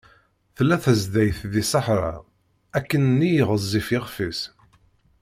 [0.55, 2.13] Tella tezdayt di sseḥra,
[2.77, 4.39] akken‑nni γezzif yixef-is.